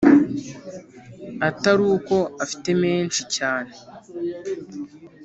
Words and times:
ataruko 1.47 2.15
afite 2.43 2.69
menshi.cyane 2.81 3.73